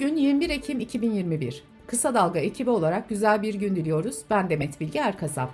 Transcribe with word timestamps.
Bugün 0.00 0.16
21 0.16 0.50
Ekim 0.50 0.80
2021. 0.80 1.64
Kısa 1.86 2.14
Dalga 2.14 2.38
ekibi 2.38 2.70
olarak 2.70 3.08
güzel 3.08 3.42
bir 3.42 3.54
gün 3.54 3.76
diliyoruz. 3.76 4.18
Ben 4.30 4.50
Demet 4.50 4.80
Bilge 4.80 4.98
Erkasap. 4.98 5.50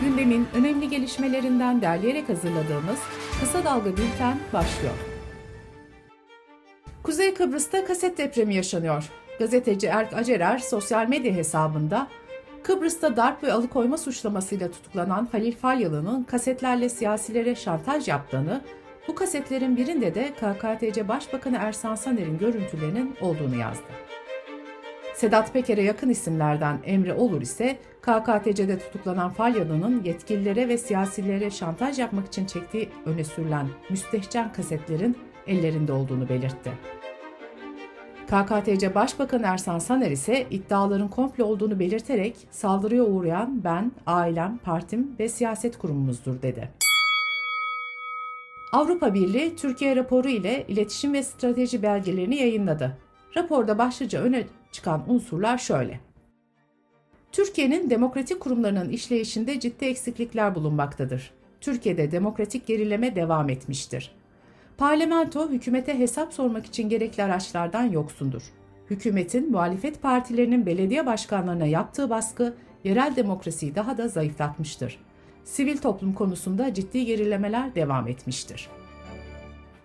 Gündemin 0.00 0.46
önemli 0.54 0.88
gelişmelerinden 0.88 1.82
derleyerek 1.82 2.28
hazırladığımız 2.28 2.98
Kısa 3.40 3.64
Dalga 3.64 3.90
Bülten 3.90 4.38
başlıyor. 4.52 4.94
Kuzey 7.02 7.34
Kıbrıs'ta 7.34 7.84
kaset 7.84 8.18
depremi 8.18 8.54
yaşanıyor. 8.54 9.10
Gazeteci 9.38 9.86
Erk 9.86 10.12
Acerer 10.12 10.58
sosyal 10.58 11.08
medya 11.08 11.32
hesabında 11.32 12.08
Kıbrıs'ta 12.62 13.16
darp 13.16 13.42
ve 13.42 13.52
alıkoyma 13.52 13.98
suçlamasıyla 13.98 14.70
tutuklanan 14.70 15.28
Halil 15.32 15.56
Falyalı'nın 15.56 16.24
kasetlerle 16.24 16.88
siyasilere 16.88 17.54
şantaj 17.54 18.08
yaptığını, 18.08 18.60
bu 19.08 19.14
kasetlerin 19.14 19.76
birinde 19.76 20.14
de 20.14 20.32
KKTC 20.32 21.08
Başbakanı 21.08 21.56
Ersan 21.60 21.94
Saner'in 21.94 22.38
görüntülerinin 22.38 23.16
olduğunu 23.20 23.56
yazdı. 23.56 23.86
Sedat 25.14 25.52
Peker'e 25.52 25.82
yakın 25.82 26.08
isimlerden 26.08 26.78
Emre 26.84 27.14
Olur 27.14 27.42
ise 27.42 27.78
KKTC'de 28.02 28.78
tutuklanan 28.78 29.30
Falyalı'nın 29.30 30.04
yetkililere 30.04 30.68
ve 30.68 30.78
siyasilere 30.78 31.50
şantaj 31.50 31.98
yapmak 31.98 32.26
için 32.26 32.46
çektiği 32.46 32.88
öne 33.06 33.24
sürülen 33.24 33.68
müstehcen 33.90 34.52
kasetlerin 34.52 35.16
ellerinde 35.46 35.92
olduğunu 35.92 36.28
belirtti. 36.28 36.72
KKTC 38.26 38.94
Başbakanı 38.94 39.46
Ersan 39.46 39.78
Saner 39.78 40.10
ise 40.10 40.46
iddiaların 40.50 41.08
komple 41.08 41.44
olduğunu 41.44 41.78
belirterek 41.78 42.36
saldırıya 42.50 43.02
uğrayan 43.02 43.64
ben, 43.64 43.92
ailem, 44.06 44.58
partim 44.58 45.16
ve 45.18 45.28
siyaset 45.28 45.78
kurumumuzdur 45.78 46.42
dedi. 46.42 46.77
Avrupa 48.72 49.14
Birliği 49.14 49.56
Türkiye 49.56 49.96
raporu 49.96 50.28
ile 50.28 50.64
iletişim 50.68 51.12
ve 51.12 51.22
strateji 51.22 51.82
belgelerini 51.82 52.36
yayınladı. 52.36 52.98
Raporda 53.36 53.78
başlıca 53.78 54.20
öne 54.20 54.46
çıkan 54.72 55.10
unsurlar 55.10 55.58
şöyle. 55.58 56.00
Türkiye'nin 57.32 57.90
demokratik 57.90 58.40
kurumlarının 58.40 58.88
işleyişinde 58.88 59.60
ciddi 59.60 59.84
eksiklikler 59.84 60.54
bulunmaktadır. 60.54 61.30
Türkiye'de 61.60 62.10
demokratik 62.10 62.66
gerileme 62.66 63.16
devam 63.16 63.50
etmiştir. 63.50 64.14
Parlamento 64.78 65.50
hükümete 65.50 65.98
hesap 65.98 66.32
sormak 66.32 66.66
için 66.66 66.88
gerekli 66.88 67.22
araçlardan 67.22 67.84
yoksundur. 67.84 68.42
Hükümetin 68.90 69.50
muhalefet 69.50 70.02
partilerinin 70.02 70.66
belediye 70.66 71.06
başkanlarına 71.06 71.66
yaptığı 71.66 72.10
baskı 72.10 72.54
yerel 72.84 73.16
demokrasiyi 73.16 73.74
daha 73.74 73.98
da 73.98 74.08
zayıflatmıştır. 74.08 74.98
Sivil 75.48 75.76
toplum 75.76 76.12
konusunda 76.12 76.74
ciddi 76.74 77.04
gerilemeler 77.04 77.74
devam 77.74 78.08
etmiştir. 78.08 78.68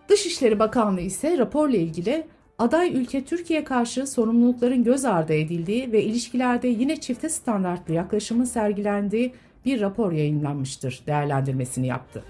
Dışişleri 0.09 0.59
Bakanlığı 0.59 1.01
ise 1.01 1.37
raporla 1.37 1.77
ilgili 1.77 2.27
aday 2.59 2.93
ülke 2.93 3.25
Türkiye 3.25 3.63
karşı 3.63 4.07
sorumlulukların 4.07 4.83
göz 4.83 5.05
ardı 5.05 5.33
edildiği 5.33 5.91
ve 5.91 6.03
ilişkilerde 6.03 6.67
yine 6.67 6.99
çifte 7.01 7.29
standartlı 7.29 7.93
yaklaşımın 7.93 8.45
sergilendiği 8.45 9.33
bir 9.65 9.81
rapor 9.81 10.11
yayınlanmıştır 10.11 11.03
değerlendirmesini 11.07 11.87
yaptı. 11.87 12.23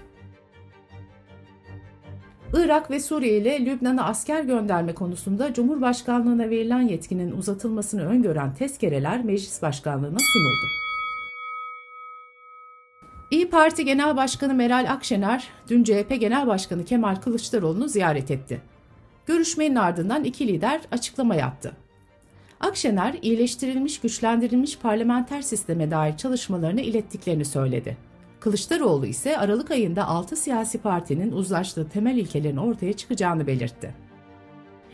Irak 2.54 2.90
ve 2.90 3.00
Suriye 3.00 3.38
ile 3.38 3.66
Lübnan'a 3.66 4.04
asker 4.04 4.44
gönderme 4.44 4.94
konusunda 4.94 5.54
Cumhurbaşkanlığına 5.54 6.50
verilen 6.50 6.82
yetkinin 6.82 7.32
uzatılmasını 7.32 8.06
öngören 8.06 8.54
tezkereler 8.54 9.24
Meclis 9.24 9.62
Başkanlığı'na 9.62 10.18
sunuldu. 10.18 10.83
İyi 13.30 13.50
Parti 13.50 13.84
Genel 13.84 14.16
Başkanı 14.16 14.54
Meral 14.54 14.86
Akşener, 14.90 15.48
dün 15.68 15.84
CHP 15.84 16.20
Genel 16.20 16.46
Başkanı 16.46 16.84
Kemal 16.84 17.16
Kılıçdaroğlu'nu 17.16 17.88
ziyaret 17.88 18.30
etti. 18.30 18.60
Görüşmenin 19.26 19.76
ardından 19.76 20.24
iki 20.24 20.48
lider 20.48 20.80
açıklama 20.92 21.34
yaptı. 21.34 21.72
Akşener, 22.60 23.14
iyileştirilmiş, 23.22 24.00
güçlendirilmiş 24.00 24.78
parlamenter 24.78 25.42
sisteme 25.42 25.90
dair 25.90 26.16
çalışmalarını 26.16 26.80
ilettiklerini 26.80 27.44
söyledi. 27.44 27.96
Kılıçdaroğlu 28.40 29.06
ise 29.06 29.38
Aralık 29.38 29.70
ayında 29.70 30.06
6 30.08 30.36
siyasi 30.36 30.78
partinin 30.78 31.32
uzlaştığı 31.32 31.88
temel 31.88 32.16
ilkelerin 32.16 32.56
ortaya 32.56 32.92
çıkacağını 32.92 33.46
belirtti. 33.46 33.94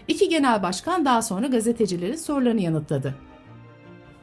İki 0.08 0.28
genel 0.28 0.62
başkan 0.62 1.04
daha 1.04 1.22
sonra 1.22 1.46
gazetecilerin 1.46 2.16
sorularını 2.16 2.60
yanıtladı. 2.60 3.14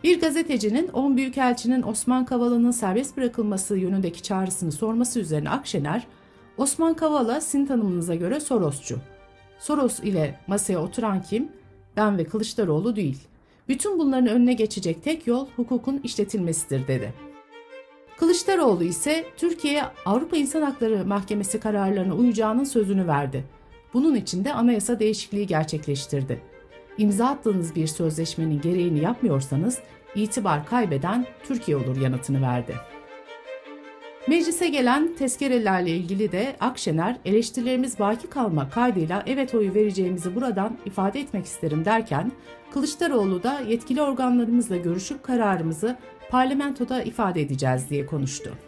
Bir 0.04 0.20
gazetecinin 0.22 0.88
10 0.88 1.18
büyükelçinin 1.18 1.82
Osman 1.82 2.26
Kavala'nın 2.26 2.72
serbest 2.72 3.18
bırakılması 3.18 3.78
yönündeki 3.78 4.24
çağrısını 4.24 4.72
sorması 4.72 5.20
üzerine 5.20 5.50
Akşener, 5.50 6.08
Osman 6.58 6.94
Kavala 6.94 7.42
sizin 7.42 7.66
tanımınıza 7.66 8.16
göre 8.16 8.40
Sorosçu. 8.40 9.00
Soros 9.60 10.00
ile 10.00 10.40
masaya 10.48 10.78
oturan 10.78 11.22
kim? 11.22 11.52
Ben 11.96 12.18
ve 12.18 12.24
Kılıçdaroğlu 12.24 12.96
değil. 12.96 13.18
Bütün 13.68 14.00
bunların 14.00 14.28
önüne 14.28 14.54
geçecek 14.54 15.04
tek 15.04 15.28
yol 15.28 15.48
hukukun 15.56 16.02
işletilmesidir 16.04 16.88
dedi. 16.88 17.14
Kılıçdaroğlu 18.18 18.84
ise 18.84 19.26
Türkiye 19.38 19.84
Avrupa 20.06 20.38
İnsan 20.38 20.62
Hakları 20.62 21.06
Mahkemesi 21.06 21.60
kararlarına 21.60 22.16
uyacağının 22.16 22.64
sözünü 22.64 23.08
verdi. 23.08 23.44
Bunun 23.94 24.16
için 24.16 24.46
de 24.46 24.54
anayasa 24.54 25.00
değişikliği 25.00 25.48
gerçekleştirdi. 25.48 26.42
İmza 26.98 27.28
attığınız 27.28 27.76
bir 27.76 27.88
sözleşmenin 27.88 28.62
gereğini 28.62 29.00
yapmıyorsanız 29.00 29.80
itibar 30.16 30.66
kaybeden 30.66 31.26
Türkiye 31.44 31.78
olur 31.78 32.02
yanıtını 32.02 32.42
verdi. 32.42 32.76
Meclise 34.28 34.70
gelen 34.70 35.16
tezkerelerle 35.16 35.92
ilgili 35.92 36.32
de 36.32 36.56
Akşener 36.60 37.18
eleştirilerimiz 37.26 38.00
baki 38.00 38.28
kalma 38.28 38.70
kaydıyla 38.70 39.24
evet 39.28 39.56
oyu 39.56 39.74
vereceğimizi 39.74 40.36
buradan 40.36 40.78
ifade 40.86 41.20
etmek 41.20 41.46
isterim 41.46 41.86
derken 41.86 42.32
Kılıçdaroğlu 42.74 43.44
da 43.44 43.60
yetkili 43.60 44.02
organlarımızla 44.02 44.78
görüşüp 44.78 45.24
kararımızı 45.24 45.98
parlamentoda 46.30 47.04
ifade 47.04 47.42
edeceğiz 47.42 47.90
diye 47.90 48.06
konuştu. 48.06 48.67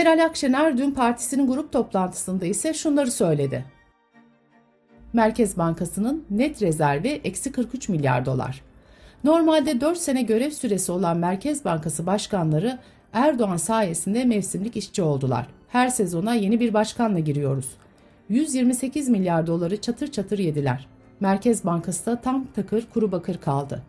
Meral 0.00 0.24
Akşener 0.24 0.78
dün 0.78 0.90
partisinin 0.90 1.46
grup 1.46 1.72
toplantısında 1.72 2.46
ise 2.46 2.74
şunları 2.74 3.10
söyledi. 3.10 3.64
Merkez 5.12 5.58
Bankası'nın 5.58 6.24
net 6.30 6.62
rezervi 6.62 7.08
eksi 7.08 7.52
43 7.52 7.88
milyar 7.88 8.26
dolar. 8.26 8.62
Normalde 9.24 9.80
4 9.80 9.98
sene 9.98 10.22
görev 10.22 10.50
süresi 10.50 10.92
olan 10.92 11.16
Merkez 11.16 11.64
Bankası 11.64 12.06
başkanları 12.06 12.78
Erdoğan 13.12 13.56
sayesinde 13.56 14.24
mevsimlik 14.24 14.76
işçi 14.76 15.02
oldular. 15.02 15.46
Her 15.68 15.88
sezona 15.88 16.34
yeni 16.34 16.60
bir 16.60 16.74
başkanla 16.74 17.18
giriyoruz. 17.18 17.68
128 18.28 19.08
milyar 19.08 19.46
doları 19.46 19.80
çatır 19.80 20.12
çatır 20.12 20.38
yediler. 20.38 20.86
Merkez 21.20 21.64
Bankası 21.64 22.06
da 22.06 22.20
tam 22.20 22.46
takır 22.54 22.86
kuru 22.94 23.12
bakır 23.12 23.38
kaldı. 23.38 23.82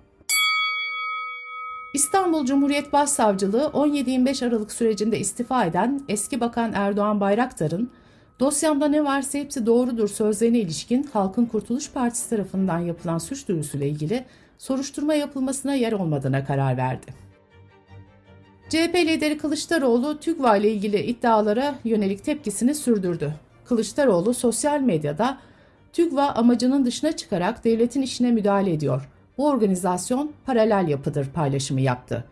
İstanbul 1.93 2.45
Cumhuriyet 2.45 2.93
Başsavcılığı 2.93 3.71
17-25 3.73 4.47
Aralık 4.47 4.71
sürecinde 4.71 5.19
istifa 5.19 5.65
eden 5.65 6.01
eski 6.09 6.39
bakan 6.39 6.73
Erdoğan 6.73 7.19
Bayraktar'ın 7.19 7.91
dosyamda 8.39 8.87
ne 8.87 9.03
varsa 9.03 9.37
hepsi 9.37 9.65
doğrudur 9.65 10.07
sözlerine 10.07 10.59
ilişkin 10.59 11.03
Halkın 11.13 11.45
Kurtuluş 11.45 11.91
Partisi 11.91 12.29
tarafından 12.29 12.79
yapılan 12.79 13.17
suç 13.17 13.47
duyurusuyla 13.47 13.87
ilgili 13.87 14.25
soruşturma 14.57 15.13
yapılmasına 15.13 15.73
yer 15.73 15.91
olmadığına 15.91 16.45
karar 16.45 16.77
verdi. 16.77 17.05
CHP 18.69 18.95
lideri 18.95 19.37
Kılıçdaroğlu 19.37 20.19
TÜGVA 20.19 20.57
ile 20.57 20.71
ilgili 20.71 20.99
iddialara 21.03 21.75
yönelik 21.83 22.23
tepkisini 22.23 22.75
sürdürdü. 22.75 23.33
Kılıçdaroğlu 23.65 24.33
sosyal 24.33 24.79
medyada 24.79 25.37
TÜGVA 25.93 26.31
amacının 26.31 26.85
dışına 26.85 27.11
çıkarak 27.11 27.63
devletin 27.63 28.01
işine 28.01 28.31
müdahale 28.31 28.73
ediyor. 28.73 29.09
Bu 29.41 29.47
organizasyon 29.47 30.31
paralel 30.45 30.87
yapıdır 30.87 31.29
paylaşımı 31.29 31.81
yaptı. 31.81 32.23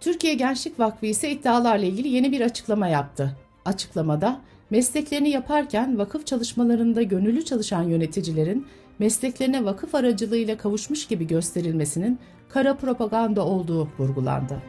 Türkiye 0.00 0.34
Gençlik 0.34 0.80
Vakfı 0.80 1.06
ise 1.06 1.30
iddialarla 1.30 1.86
ilgili 1.86 2.08
yeni 2.08 2.32
bir 2.32 2.40
açıklama 2.40 2.88
yaptı. 2.88 3.36
Açıklamada 3.64 4.40
mesleklerini 4.70 5.28
yaparken 5.28 5.98
vakıf 5.98 6.26
çalışmalarında 6.26 7.02
gönüllü 7.02 7.44
çalışan 7.44 7.82
yöneticilerin 7.82 8.66
mesleklerine 8.98 9.64
vakıf 9.64 9.94
aracılığıyla 9.94 10.56
kavuşmuş 10.56 11.06
gibi 11.06 11.26
gösterilmesinin 11.26 12.18
kara 12.48 12.76
propaganda 12.76 13.46
olduğu 13.46 13.88
vurgulandı. 13.98 14.62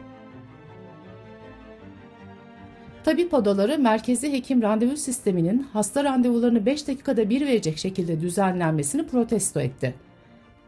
Tabip 3.04 3.34
odaları 3.34 3.78
merkezi 3.78 4.32
hekim 4.32 4.62
randevu 4.62 4.96
sisteminin 4.96 5.66
hasta 5.72 6.04
randevularını 6.04 6.66
5 6.66 6.88
dakikada 6.88 7.30
bir 7.30 7.46
verecek 7.46 7.78
şekilde 7.78 8.20
düzenlenmesini 8.20 9.06
protesto 9.06 9.60
etti. 9.60 9.94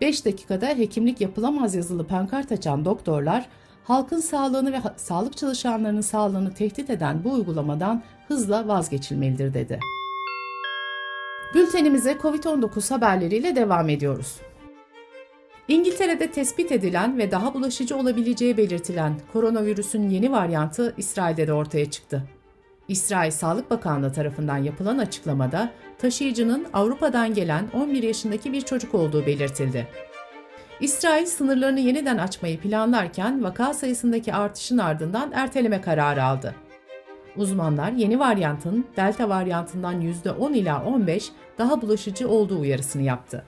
5 0.04 0.24
dakikada 0.24 0.66
hekimlik 0.66 1.20
yapılamaz 1.20 1.74
yazılı 1.74 2.06
pankart 2.06 2.52
açan 2.52 2.84
doktorlar, 2.84 3.46
halkın 3.84 4.20
sağlığını 4.20 4.72
ve 4.72 4.80
sağlık 4.96 5.36
çalışanlarının 5.36 6.00
sağlığını 6.00 6.54
tehdit 6.54 6.90
eden 6.90 7.24
bu 7.24 7.32
uygulamadan 7.32 8.02
hızla 8.28 8.68
vazgeçilmelidir 8.68 9.54
dedi. 9.54 9.80
Bültenimize 11.54 12.12
COVID-19 12.12 12.94
haberleriyle 12.94 13.56
devam 13.56 13.88
ediyoruz. 13.88 14.36
İngiltere'de 15.68 16.30
tespit 16.30 16.72
edilen 16.72 17.18
ve 17.18 17.30
daha 17.30 17.54
bulaşıcı 17.54 17.96
olabileceği 17.96 18.56
belirtilen 18.56 19.14
koronavirüsün 19.32 20.10
yeni 20.10 20.32
varyantı 20.32 20.94
İsrail'de 20.96 21.46
de 21.46 21.52
ortaya 21.52 21.90
çıktı. 21.90 22.22
İsrail 22.88 23.30
Sağlık 23.30 23.70
Bakanlığı 23.70 24.12
tarafından 24.12 24.56
yapılan 24.56 24.98
açıklamada 24.98 25.72
taşıyıcının 25.98 26.66
Avrupa'dan 26.72 27.34
gelen 27.34 27.64
11 27.74 28.02
yaşındaki 28.02 28.52
bir 28.52 28.60
çocuk 28.60 28.94
olduğu 28.94 29.26
belirtildi. 29.26 29.88
İsrail 30.80 31.26
sınırlarını 31.26 31.80
yeniden 31.80 32.18
açmayı 32.18 32.60
planlarken 32.60 33.44
vaka 33.44 33.74
sayısındaki 33.74 34.34
artışın 34.34 34.78
ardından 34.78 35.32
erteleme 35.32 35.80
kararı 35.80 36.24
aldı. 36.24 36.54
Uzmanlar 37.36 37.92
yeni 37.92 38.18
varyantın 38.18 38.86
delta 38.96 39.28
varyantından 39.28 40.02
%10 40.02 40.54
ila 40.54 40.84
15 40.84 41.30
daha 41.58 41.82
bulaşıcı 41.82 42.28
olduğu 42.28 42.60
uyarısını 42.60 43.02
yaptı. 43.02 43.44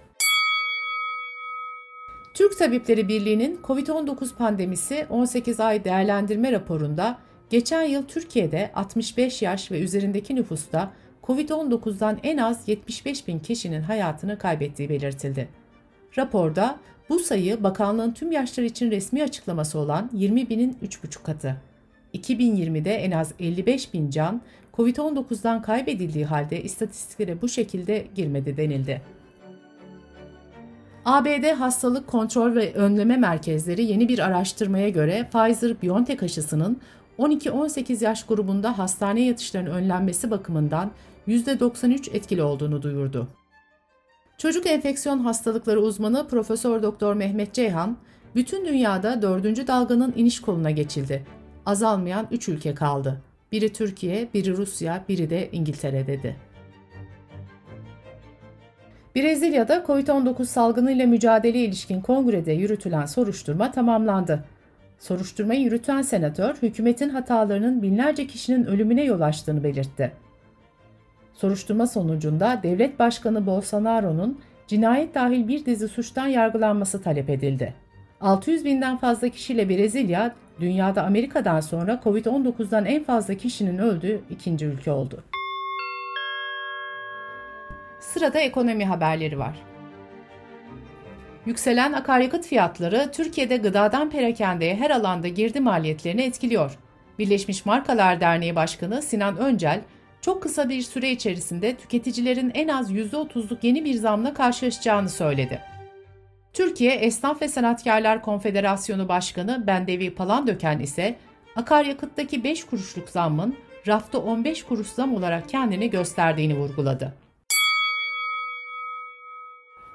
Türk 2.34 2.58
Tabipleri 2.58 3.08
Birliği'nin 3.08 3.60
COVID-19 3.64 4.34
pandemisi 4.34 5.06
18 5.10 5.60
ay 5.60 5.84
değerlendirme 5.84 6.52
raporunda 6.52 7.18
geçen 7.50 7.82
yıl 7.82 8.02
Türkiye'de 8.02 8.70
65 8.74 9.42
yaş 9.42 9.70
ve 9.70 9.80
üzerindeki 9.80 10.34
nüfusta 10.34 10.92
COVID-19'dan 11.24 12.18
en 12.22 12.36
az 12.36 12.68
75 12.68 13.28
bin 13.28 13.38
kişinin 13.38 13.82
hayatını 13.82 14.38
kaybettiği 14.38 14.88
belirtildi. 14.88 15.48
Raporda 16.18 16.78
bu 17.08 17.18
sayı 17.18 17.62
bakanlığın 17.62 18.12
tüm 18.12 18.32
yaşlar 18.32 18.64
için 18.64 18.90
resmi 18.90 19.22
açıklaması 19.22 19.78
olan 19.78 20.10
20 20.12 20.48
binin 20.48 20.78
3,5 20.82 21.22
katı. 21.22 21.56
2020'de 22.14 22.94
en 22.94 23.10
az 23.10 23.32
55 23.38 23.94
bin 23.94 24.10
can 24.10 24.40
COVID-19'dan 24.74 25.62
kaybedildiği 25.62 26.24
halde 26.24 26.62
istatistiklere 26.62 27.42
bu 27.42 27.48
şekilde 27.48 28.06
girmedi 28.14 28.56
denildi. 28.56 29.02
ABD 31.04 31.52
Hastalık 31.52 32.06
Kontrol 32.06 32.54
ve 32.54 32.74
Önleme 32.74 33.16
Merkezleri 33.16 33.84
yeni 33.84 34.08
bir 34.08 34.18
araştırmaya 34.18 34.88
göre 34.88 35.28
Pfizer-BioNTech 35.32 36.24
aşısının 36.24 36.80
12-18 37.18 38.04
yaş 38.04 38.26
grubunda 38.26 38.78
hastane 38.78 39.24
yatışlarının 39.24 39.70
önlenmesi 39.70 40.30
bakımından 40.30 40.90
%93 41.28 42.16
etkili 42.16 42.42
olduğunu 42.42 42.82
duyurdu. 42.82 43.28
Çocuk 44.38 44.66
enfeksiyon 44.66 45.18
hastalıkları 45.18 45.80
uzmanı 45.80 46.28
Profesör 46.28 46.82
Doktor 46.82 47.14
Mehmet 47.14 47.52
Ceyhan, 47.52 47.96
bütün 48.34 48.66
dünyada 48.66 49.22
dördüncü 49.22 49.66
dalganın 49.66 50.12
iniş 50.16 50.40
koluna 50.40 50.70
geçildi. 50.70 51.26
Azalmayan 51.66 52.26
3 52.30 52.48
ülke 52.48 52.74
kaldı. 52.74 53.20
Biri 53.52 53.72
Türkiye, 53.72 54.28
biri 54.34 54.56
Rusya, 54.56 55.04
biri 55.08 55.30
de 55.30 55.48
İngiltere 55.52 56.06
dedi. 56.06 56.36
Brezilya'da 59.16 59.84
COVID-19 59.86 60.44
salgını 60.44 60.92
ile 60.92 61.06
mücadele 61.06 61.58
ilişkin 61.58 62.00
kongrede 62.00 62.52
yürütülen 62.52 63.06
soruşturma 63.06 63.70
tamamlandı. 63.70 64.44
Soruşturmayı 64.98 65.60
yürüten 65.60 66.02
senatör, 66.02 66.54
hükümetin 66.54 67.08
hatalarının 67.08 67.82
binlerce 67.82 68.26
kişinin 68.26 68.64
ölümüne 68.64 69.04
yol 69.04 69.20
açtığını 69.20 69.64
belirtti. 69.64 70.12
Soruşturma 71.34 71.86
sonucunda 71.86 72.60
devlet 72.62 72.98
başkanı 72.98 73.46
Bolsonaro'nun 73.46 74.40
cinayet 74.66 75.14
dahil 75.14 75.48
bir 75.48 75.64
dizi 75.66 75.88
suçtan 75.88 76.26
yargılanması 76.26 77.02
talep 77.02 77.30
edildi. 77.30 77.74
600 78.20 78.64
binden 78.64 78.96
fazla 78.96 79.28
kişiyle 79.28 79.68
Brezilya, 79.68 80.34
dünyada 80.60 81.04
Amerika'dan 81.04 81.60
sonra 81.60 82.00
COVID-19'dan 82.04 82.84
en 82.84 83.04
fazla 83.04 83.34
kişinin 83.34 83.78
öldüğü 83.78 84.20
ikinci 84.30 84.66
ülke 84.66 84.92
oldu. 84.92 85.24
Sırada 88.00 88.38
ekonomi 88.38 88.84
haberleri 88.84 89.38
var. 89.38 89.75
Yükselen 91.46 91.92
akaryakıt 91.92 92.46
fiyatları 92.46 93.10
Türkiye'de 93.12 93.56
gıdadan 93.56 94.10
perakendeye 94.10 94.76
her 94.76 94.90
alanda 94.90 95.28
girdi 95.28 95.60
maliyetlerini 95.60 96.22
etkiliyor. 96.22 96.78
Birleşmiş 97.18 97.66
Markalar 97.66 98.20
Derneği 98.20 98.56
Başkanı 98.56 99.02
Sinan 99.02 99.36
Öncel, 99.36 99.80
çok 100.20 100.42
kısa 100.42 100.68
bir 100.68 100.82
süre 100.82 101.10
içerisinde 101.10 101.76
tüketicilerin 101.76 102.50
en 102.54 102.68
az 102.68 102.92
%30'luk 102.92 103.58
yeni 103.62 103.84
bir 103.84 103.94
zamla 103.94 104.34
karşılaşacağını 104.34 105.08
söyledi. 105.08 105.60
Türkiye 106.52 106.94
Esnaf 106.94 107.42
ve 107.42 107.48
Sanatkarlar 107.48 108.22
Konfederasyonu 108.22 109.08
Başkanı 109.08 109.66
Bendevi 109.66 110.14
Palandöken 110.14 110.78
ise 110.78 111.16
akaryakıttaki 111.56 112.44
5 112.44 112.64
kuruşluk 112.64 113.08
zammın 113.08 113.56
rafta 113.86 114.18
15 114.18 114.62
kuruş 114.62 114.88
zam 114.88 115.14
olarak 115.14 115.48
kendini 115.48 115.90
gösterdiğini 115.90 116.56
vurguladı. 116.56 117.25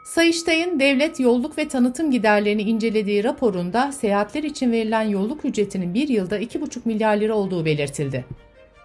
Sayıştay'ın 0.04 0.80
devlet 0.80 1.20
yolluk 1.20 1.58
ve 1.58 1.68
tanıtım 1.68 2.12
giderlerini 2.12 2.62
incelediği 2.62 3.24
raporunda 3.24 3.92
seyahatler 3.92 4.44
için 4.44 4.72
verilen 4.72 5.02
yolluk 5.02 5.46
ücretinin 5.46 5.94
bir 5.94 6.08
yılda 6.08 6.40
2,5 6.40 6.80
milyar 6.86 7.18
lira 7.18 7.34
olduğu 7.34 7.66
belirtildi. 7.66 8.26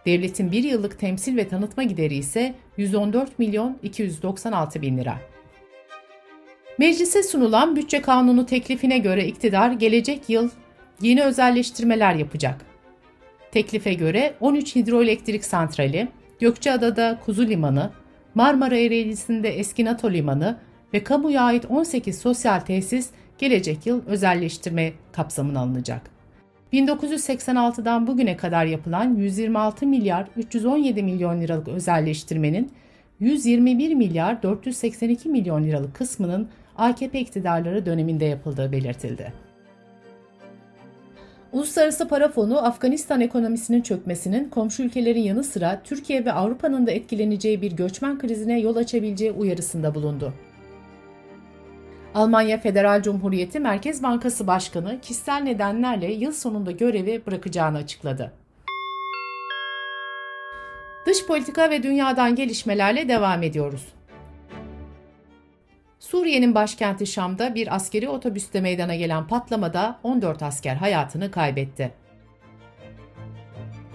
Devletin 0.07 0.53
bir 0.53 0.65
yıllık 0.65 0.99
temsil 0.99 1.37
ve 1.37 1.49
tanıtma 1.49 1.83
gideri 1.83 2.15
ise 2.15 2.55
114 2.77 3.39
milyon 3.39 3.79
296 3.83 4.83
bin 4.83 4.99
lira. 4.99 5.21
Meclise 6.79 7.23
sunulan 7.23 7.77
bütçe 7.77 8.03
kanunu 8.03 8.47
teklifine 8.47 8.99
göre 8.99 9.27
iktidar 9.27 9.71
gelecek 9.71 10.29
yıl 10.29 10.51
yeni 11.03 11.23
özelleştirmeler 11.23 12.15
yapacak. 12.15 12.61
Teklife 13.53 13.95
göre 13.95 14.35
13 14.41 14.77
hidroelektrik 14.77 15.45
santrali, 15.45 16.09
Gökçeada'da 16.41 17.19
Kuzu 17.25 17.49
Limanı, 17.49 17.91
Marmara 18.35 18.77
Ereğlisi'nde 18.77 19.49
Eski 19.49 19.85
NATO 19.85 20.13
Limanı 20.13 20.59
ve 20.95 21.05
kamuya 21.05 21.43
ait 21.43 21.65
18 21.69 22.19
sosyal 22.19 22.61
tesis 22.61 23.11
gelecek 23.39 23.87
yıl 23.87 24.07
özelleştirme 24.07 24.93
kapsamına 25.13 25.61
alınacak. 25.61 26.17
1986'dan 26.73 28.07
bugüne 28.07 28.37
kadar 28.37 28.65
yapılan 28.65 29.15
126 29.15 29.87
milyar 29.87 30.29
317 30.37 31.03
milyon 31.03 31.41
liralık 31.41 31.69
özelleştirmenin 31.69 32.73
121 33.21 33.95
milyar 33.95 34.43
482 34.43 35.29
milyon 35.29 35.65
liralık 35.65 35.95
kısmının 35.95 36.49
AKP 36.77 37.21
iktidarları 37.21 37.87
döneminde 37.87 38.25
yapıldığı 38.25 38.73
belirtildi. 38.73 39.33
Uluslararası 41.53 42.09
Para 42.09 42.29
Fonu, 42.29 42.65
Afganistan 42.67 43.21
ekonomisinin 43.21 43.83
çökmesinin 43.83 44.49
komşu 44.49 44.83
ülkelerin 44.83 45.21
yanı 45.21 45.45
sıra 45.45 45.81
Türkiye 45.85 46.25
ve 46.25 46.33
Avrupa'nın 46.33 46.87
da 46.87 46.91
etkileneceği 46.91 47.63
bir 47.63 47.73
göçmen 47.73 48.19
krizine 48.19 48.61
yol 48.61 48.77
açabileceği 48.77 49.33
uyarısında 49.33 49.95
bulundu. 49.95 50.33
Almanya 52.17 52.59
Federal 52.59 53.03
Cumhuriyeti 53.03 53.61
Merkez 53.61 54.03
Bankası 54.03 54.47
Başkanı 54.47 55.01
kişisel 55.01 55.43
nedenlerle 55.43 56.13
yıl 56.13 56.33
sonunda 56.33 56.71
görevi 56.71 57.23
bırakacağını 57.27 57.79
açıkladı. 57.79 58.33
Dış 61.07 61.27
politika 61.27 61.71
ve 61.71 61.83
dünyadan 61.83 62.35
gelişmelerle 62.35 63.09
devam 63.09 63.43
ediyoruz. 63.43 63.89
Suriye'nin 65.99 66.55
başkenti 66.55 67.07
Şam'da 67.07 67.55
bir 67.55 67.75
askeri 67.75 68.09
otobüste 68.09 68.61
meydana 68.61 68.95
gelen 68.95 69.27
patlamada 69.27 69.99
14 70.03 70.43
asker 70.43 70.77
hayatını 70.77 71.31
kaybetti. 71.31 71.93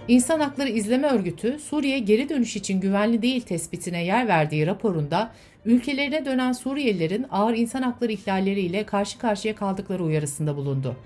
İnsan 0.08 0.40
Hakları 0.40 0.68
İzleme 0.68 1.08
Örgütü, 1.08 1.58
Suriye 1.58 1.98
geri 1.98 2.28
dönüş 2.28 2.56
için 2.56 2.80
güvenli 2.80 3.22
değil 3.22 3.40
tespitine 3.40 4.04
yer 4.04 4.28
verdiği 4.28 4.66
raporunda 4.66 5.30
ülkelerine 5.64 6.24
dönen 6.24 6.52
Suriyelilerin 6.52 7.26
ağır 7.30 7.54
insan 7.54 7.82
hakları 7.82 8.12
ihlalleriyle 8.12 8.86
karşı 8.86 9.18
karşıya 9.18 9.54
kaldıkları 9.54 10.04
uyarısında 10.04 10.56
bulundu. 10.56 10.96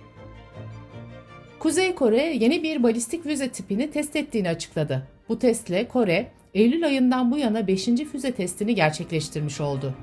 Kuzey 1.59 1.95
Kore 1.95 2.23
yeni 2.23 2.63
bir 2.63 2.83
balistik 2.83 3.23
füze 3.23 3.49
tipini 3.49 3.91
test 3.91 4.17
ettiğini 4.17 4.49
açıkladı. 4.49 5.09
Bu 5.29 5.39
testle 5.39 5.89
Kore, 5.89 6.31
Eylül 6.55 6.87
ayından 6.87 7.33
bu 7.33 7.39
yana 7.39 7.67
5. 7.67 7.85
füze 7.85 8.33
testini 8.33 8.75
gerçekleştirmiş 8.75 9.61
oldu. 9.61 9.95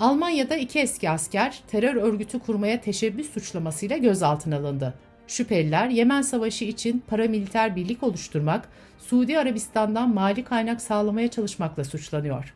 Almanya'da 0.00 0.56
iki 0.56 0.78
eski 0.78 1.10
asker 1.10 1.62
terör 1.68 1.94
örgütü 1.94 2.38
kurmaya 2.38 2.80
teşebbüs 2.80 3.30
suçlamasıyla 3.30 3.96
gözaltına 3.96 4.56
alındı. 4.56 4.94
Şüpheliler 5.30 5.88
Yemen 5.88 6.22
Savaşı 6.22 6.64
için 6.64 7.02
paramiliter 7.08 7.76
birlik 7.76 8.02
oluşturmak, 8.02 8.68
Suudi 8.98 9.38
Arabistan'dan 9.38 10.14
mali 10.14 10.44
kaynak 10.44 10.80
sağlamaya 10.80 11.28
çalışmakla 11.28 11.84
suçlanıyor. 11.84 12.54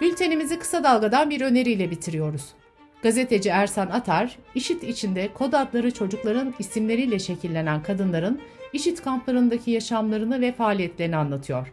Bültenimizi 0.00 0.58
kısa 0.58 0.84
dalgadan 0.84 1.30
bir 1.30 1.40
öneriyle 1.40 1.90
bitiriyoruz. 1.90 2.44
Gazeteci 3.02 3.48
Ersan 3.48 3.86
Atar, 3.86 4.36
IŞİD 4.54 4.82
içinde 4.82 5.28
kod 5.34 5.52
adları 5.52 5.90
çocukların 5.90 6.54
isimleriyle 6.58 7.18
şekillenen 7.18 7.82
kadınların 7.82 8.40
IŞİD 8.72 8.98
kamplarındaki 8.98 9.70
yaşamlarını 9.70 10.40
ve 10.40 10.52
faaliyetlerini 10.52 11.16
anlatıyor. 11.16 11.72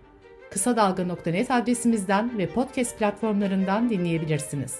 Kısa 0.52 0.76
Dalga.net 0.76 1.52
adresimizden 1.52 2.38
ve 2.38 2.48
podcast 2.48 3.00
platformlarından 3.00 3.90
dinleyebilirsiniz. 3.90 4.80